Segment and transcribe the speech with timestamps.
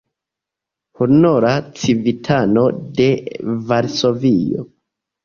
[1.01, 1.51] Honora
[1.81, 2.63] civitano
[3.01, 3.11] de
[3.69, 4.67] Varsovio.